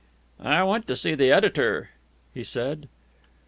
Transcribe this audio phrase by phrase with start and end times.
[0.43, 1.91] "I want to see the editor,"
[2.33, 2.89] he said.